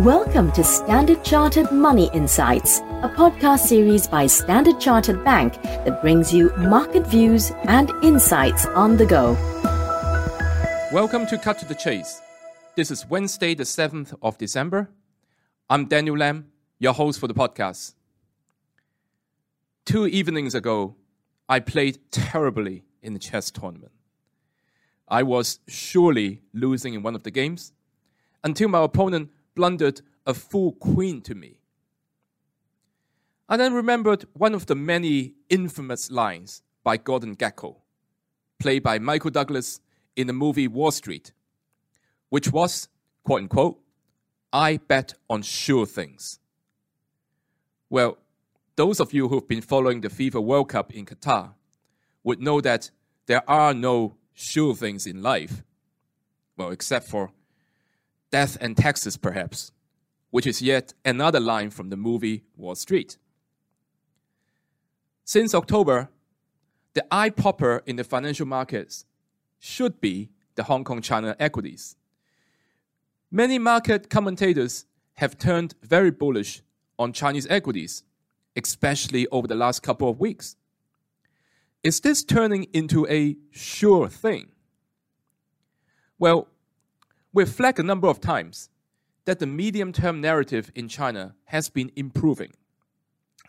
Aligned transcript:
Welcome 0.00 0.50
to 0.52 0.64
Standard 0.64 1.22
Chartered 1.22 1.70
Money 1.70 2.08
Insights, 2.14 2.78
a 3.02 3.12
podcast 3.14 3.66
series 3.66 4.06
by 4.06 4.26
Standard 4.26 4.80
Chartered 4.80 5.22
Bank 5.26 5.62
that 5.62 6.00
brings 6.00 6.32
you 6.32 6.48
market 6.56 7.06
views 7.06 7.52
and 7.64 7.90
insights 8.02 8.64
on 8.64 8.96
the 8.96 9.04
go. 9.04 9.34
Welcome 10.90 11.26
to 11.26 11.36
Cut 11.36 11.58
to 11.58 11.66
the 11.66 11.74
Chase. 11.74 12.22
This 12.76 12.90
is 12.90 13.04
Wednesday, 13.10 13.54
the 13.54 13.64
7th 13.64 14.16
of 14.22 14.38
December. 14.38 14.88
I'm 15.68 15.84
Daniel 15.84 16.16
Lam, 16.16 16.46
your 16.78 16.94
host 16.94 17.20
for 17.20 17.28
the 17.28 17.34
podcast. 17.34 17.92
Two 19.84 20.06
evenings 20.06 20.54
ago, 20.54 20.96
I 21.46 21.60
played 21.60 21.98
terribly 22.10 22.84
in 23.02 23.12
the 23.12 23.18
chess 23.18 23.50
tournament. 23.50 23.92
I 25.06 25.24
was 25.24 25.58
surely 25.68 26.40
losing 26.54 26.94
in 26.94 27.02
one 27.02 27.14
of 27.14 27.22
the 27.22 27.30
games 27.30 27.74
until 28.42 28.70
my 28.70 28.82
opponent 28.82 29.28
blundered 29.60 30.00
a 30.24 30.32
full 30.32 30.72
queen 30.72 31.20
to 31.20 31.34
me. 31.34 31.60
I 33.46 33.58
then 33.58 33.74
remembered 33.74 34.24
one 34.32 34.54
of 34.54 34.64
the 34.64 34.74
many 34.74 35.34
infamous 35.50 36.10
lines 36.10 36.62
by 36.82 36.96
Gordon 36.96 37.36
Gekko, 37.36 37.76
played 38.58 38.82
by 38.82 38.98
Michael 38.98 39.30
Douglas 39.30 39.80
in 40.16 40.28
the 40.28 40.32
movie 40.32 40.66
Wall 40.66 40.90
Street, 40.90 41.34
which 42.30 42.50
was, 42.50 42.88
quote 43.22 43.42
unquote, 43.42 43.78
I 44.50 44.78
bet 44.78 45.12
on 45.28 45.42
sure 45.42 45.84
things. 45.84 46.38
Well, 47.90 48.16
those 48.76 48.98
of 48.98 49.12
you 49.12 49.28
who've 49.28 49.46
been 49.46 49.60
following 49.60 50.00
the 50.00 50.08
FIFA 50.08 50.42
World 50.42 50.70
Cup 50.70 50.90
in 50.94 51.04
Qatar 51.04 51.52
would 52.24 52.40
know 52.40 52.62
that 52.62 52.90
there 53.26 53.42
are 53.46 53.74
no 53.74 54.16
sure 54.32 54.74
things 54.74 55.06
in 55.06 55.20
life. 55.20 55.62
Well, 56.56 56.70
except 56.70 57.08
for 57.08 57.32
death 58.30 58.56
and 58.60 58.76
taxes, 58.76 59.16
perhaps, 59.16 59.72
which 60.30 60.46
is 60.46 60.62
yet 60.62 60.94
another 61.04 61.40
line 61.40 61.70
from 61.70 61.90
the 61.90 61.96
movie 61.96 62.44
Wall 62.56 62.74
Street. 62.74 63.18
Since 65.24 65.54
October, 65.54 66.08
the 66.94 67.04
eye 67.10 67.30
popper 67.30 67.82
in 67.86 67.96
the 67.96 68.04
financial 68.04 68.46
markets 68.46 69.04
should 69.58 70.00
be 70.00 70.30
the 70.56 70.64
Hong 70.64 70.84
Kong 70.84 71.00
China 71.00 71.36
equities. 71.38 71.96
Many 73.30 73.58
market 73.58 74.10
commentators 74.10 74.86
have 75.14 75.38
turned 75.38 75.74
very 75.82 76.10
bullish 76.10 76.62
on 76.98 77.12
Chinese 77.12 77.46
equities, 77.48 78.02
especially 78.56 79.26
over 79.28 79.46
the 79.46 79.54
last 79.54 79.82
couple 79.82 80.08
of 80.08 80.18
weeks. 80.18 80.56
Is 81.82 82.00
this 82.00 82.24
turning 82.24 82.64
into 82.72 83.06
a 83.06 83.36
sure 83.50 84.08
thing? 84.08 84.50
Well, 86.18 86.48
We've 87.32 87.48
flagged 87.48 87.78
a 87.78 87.84
number 87.84 88.08
of 88.08 88.20
times 88.20 88.70
that 89.24 89.38
the 89.38 89.46
medium 89.46 89.92
term 89.92 90.20
narrative 90.20 90.72
in 90.74 90.88
China 90.88 91.36
has 91.44 91.68
been 91.68 91.92
improving, 91.94 92.52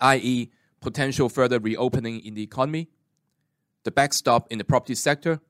i.e., 0.00 0.50
potential 0.80 1.28
further 1.28 1.58
reopening 1.58 2.20
in 2.20 2.34
the 2.34 2.42
economy, 2.42 2.88
the 3.84 3.90
backstop 3.90 4.50
in 4.50 4.58
the 4.58 4.64
property 4.64 4.94
sector, 4.94 5.40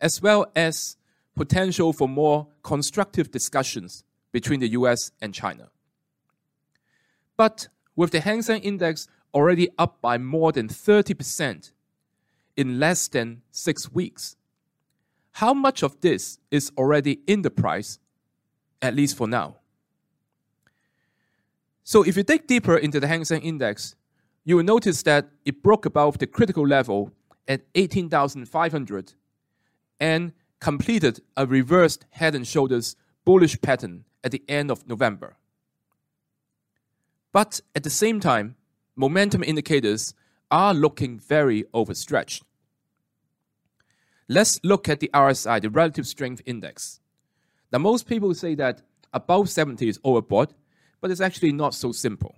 as 0.00 0.20
well 0.20 0.46
as 0.56 0.96
potential 1.36 1.92
for 1.92 2.08
more 2.08 2.48
constructive 2.62 3.30
discussions 3.30 4.02
between 4.32 4.60
the 4.60 4.68
US 4.68 5.12
and 5.20 5.32
China. 5.32 5.70
But 7.36 7.68
with 7.94 8.10
the 8.10 8.20
Hang 8.20 8.42
Seng 8.42 8.62
Index 8.62 9.06
already 9.32 9.68
up 9.78 10.00
by 10.00 10.18
more 10.18 10.50
than 10.52 10.68
30% 10.68 11.72
in 12.56 12.80
less 12.80 13.08
than 13.08 13.42
six 13.50 13.92
weeks, 13.92 14.35
how 15.36 15.52
much 15.52 15.82
of 15.82 16.00
this 16.00 16.38
is 16.50 16.72
already 16.78 17.20
in 17.26 17.42
the 17.42 17.50
price, 17.50 17.98
at 18.80 18.94
least 18.94 19.14
for 19.14 19.28
now? 19.28 19.56
So 21.84 22.02
if 22.02 22.16
you 22.16 22.22
dig 22.22 22.46
deeper 22.46 22.74
into 22.74 23.00
the 23.00 23.06
Hang 23.06 23.22
Seng 23.26 23.42
Index, 23.42 23.96
you 24.44 24.56
will 24.56 24.64
notice 24.64 25.02
that 25.02 25.28
it 25.44 25.62
broke 25.62 25.84
above 25.84 26.16
the 26.16 26.26
critical 26.26 26.66
level 26.66 27.12
at 27.46 27.60
18,500 27.74 29.12
and 30.00 30.32
completed 30.58 31.20
a 31.36 31.44
reversed 31.44 32.06
head 32.12 32.34
and 32.34 32.46
shoulders 32.46 32.96
bullish 33.26 33.60
pattern 33.60 34.06
at 34.24 34.30
the 34.30 34.42
end 34.48 34.70
of 34.70 34.88
November. 34.88 35.36
But 37.30 37.60
at 37.74 37.82
the 37.82 37.90
same 37.90 38.20
time, 38.20 38.56
momentum 38.96 39.44
indicators 39.44 40.14
are 40.50 40.72
looking 40.72 41.18
very 41.18 41.66
overstretched. 41.74 42.45
Let's 44.28 44.58
look 44.64 44.88
at 44.88 45.00
the 45.00 45.10
RSI, 45.14 45.62
the 45.62 45.70
Relative 45.70 46.06
Strength 46.06 46.42
Index. 46.46 47.00
Now, 47.72 47.78
most 47.78 48.08
people 48.08 48.34
say 48.34 48.54
that 48.56 48.82
above 49.12 49.48
70 49.48 49.88
is 49.88 49.98
overbought, 49.98 50.50
but 51.00 51.10
it's 51.10 51.20
actually 51.20 51.52
not 51.52 51.74
so 51.74 51.92
simple. 51.92 52.34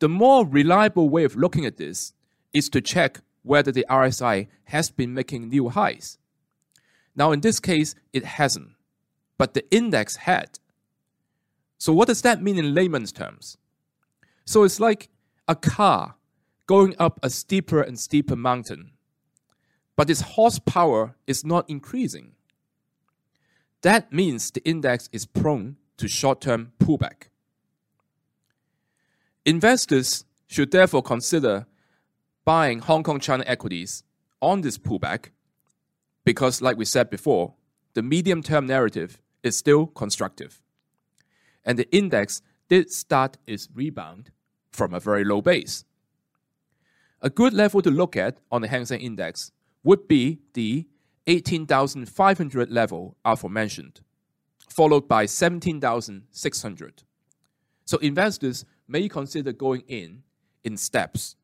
The 0.00 0.08
more 0.08 0.44
reliable 0.44 1.08
way 1.08 1.24
of 1.24 1.36
looking 1.36 1.64
at 1.64 1.76
this 1.76 2.12
is 2.52 2.68
to 2.70 2.80
check 2.80 3.20
whether 3.42 3.70
the 3.70 3.86
RSI 3.88 4.48
has 4.64 4.90
been 4.90 5.14
making 5.14 5.48
new 5.48 5.68
highs. 5.68 6.18
Now, 7.14 7.30
in 7.30 7.40
this 7.40 7.60
case, 7.60 7.94
it 8.12 8.24
hasn't, 8.24 8.72
but 9.38 9.54
the 9.54 9.64
index 9.70 10.16
had. 10.16 10.58
So, 11.78 11.92
what 11.92 12.08
does 12.08 12.22
that 12.22 12.42
mean 12.42 12.58
in 12.58 12.74
layman's 12.74 13.12
terms? 13.12 13.56
So, 14.44 14.64
it's 14.64 14.80
like 14.80 15.08
a 15.46 15.54
car 15.54 16.16
going 16.66 16.94
up 16.98 17.20
a 17.22 17.30
steeper 17.30 17.80
and 17.80 17.98
steeper 17.98 18.36
mountain 18.36 18.92
but 19.96 20.10
its 20.10 20.20
horsepower 20.20 21.16
is 21.26 21.44
not 21.44 21.68
increasing. 21.68 22.32
That 23.82 24.12
means 24.12 24.50
the 24.50 24.64
index 24.64 25.08
is 25.12 25.26
prone 25.26 25.76
to 25.96 26.06
short 26.06 26.40
term 26.40 26.72
pullback. 26.78 27.28
Investors 29.44 30.24
should 30.46 30.70
therefore 30.70 31.02
consider 31.02 31.66
buying 32.44 32.80
Hong 32.80 33.02
Kong 33.02 33.20
China 33.20 33.44
equities 33.46 34.02
on 34.42 34.60
this 34.60 34.78
pullback 34.78 35.30
because, 36.24 36.60
like 36.60 36.76
we 36.76 36.84
said 36.84 37.10
before, 37.10 37.54
the 37.94 38.02
medium 38.02 38.42
term 38.42 38.66
narrative 38.66 39.20
is 39.42 39.56
still 39.56 39.86
constructive. 39.86 40.60
And 41.64 41.78
the 41.78 41.90
index 41.90 42.42
did 42.68 42.90
start 42.90 43.38
its 43.46 43.68
rebound 43.74 44.30
from 44.70 44.92
a 44.92 45.00
very 45.00 45.24
low 45.24 45.40
base. 45.40 45.84
A 47.22 47.30
good 47.30 47.54
level 47.54 47.80
to 47.82 47.90
look 47.90 48.16
at 48.16 48.38
on 48.52 48.60
the 48.62 48.68
Hang 48.68 48.84
Seng 48.84 49.00
Index 49.00 49.52
would 49.86 50.08
be 50.08 50.40
the 50.54 50.84
18,500 51.28 52.70
level 52.72 53.16
aforementioned, 53.24 54.00
followed 54.68 55.06
by 55.06 55.26
17,600. 55.26 57.02
So 57.84 57.96
investors 57.98 58.64
may 58.88 59.08
consider 59.08 59.52
going 59.52 59.84
in 59.86 60.24
in 60.64 60.76
steps. 60.76 61.36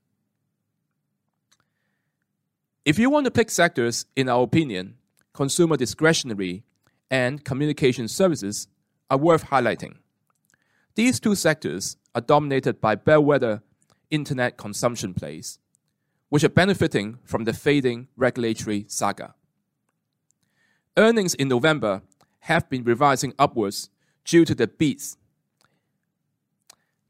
If 2.85 2.99
you 2.99 3.11
want 3.11 3.27
to 3.27 3.31
pick 3.31 3.49
sectors, 3.49 4.07
in 4.17 4.29
our 4.29 4.43
opinion, 4.43 4.97
consumer 5.33 5.77
discretionary 5.77 6.65
and 7.13 7.45
communication 7.45 8.09
services 8.09 8.67
are 9.09 9.19
worth 9.19 9.45
highlighting. 9.45 9.99
These 10.97 11.21
two 11.21 11.37
sectors 11.37 11.97
are 12.13 12.21
dominated 12.21 12.81
by 12.81 12.97
bellwether 12.97 13.63
internet 14.11 14.57
consumption 14.57 15.15
plays 15.15 15.61
which 16.33 16.43
are 16.43 16.49
benefiting 16.49 17.19
from 17.25 17.45
the 17.45 17.53
fading 17.53 18.09
regulatory 18.17 18.87
saga. 18.89 19.35
Earnings 20.97 21.35
in 21.35 21.47
November 21.47 22.01
have 22.39 22.71
been 22.71 22.83
revising 22.85 23.35
upwards 23.39 23.91
due 24.25 24.47
to 24.47 24.55
the 24.55 24.67
beats. 24.67 25.19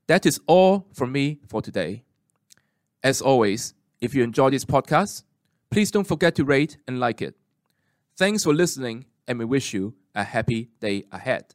That 0.08 0.26
is 0.26 0.40
all 0.48 0.88
from 0.92 1.12
me 1.12 1.38
for 1.46 1.62
today. 1.62 2.02
As 3.00 3.22
always, 3.22 3.74
if 4.00 4.12
you 4.12 4.24
enjoy 4.24 4.50
this 4.50 4.64
podcast, 4.64 5.22
please 5.70 5.92
don't 5.92 6.08
forget 6.08 6.34
to 6.34 6.44
rate 6.44 6.78
and 6.88 6.98
like 6.98 7.22
it. 7.22 7.36
Thanks 8.16 8.42
for 8.42 8.52
listening, 8.52 9.04
and 9.28 9.38
we 9.38 9.44
wish 9.44 9.72
you 9.72 9.94
a 10.16 10.24
happy 10.24 10.70
day 10.80 11.04
ahead. 11.12 11.54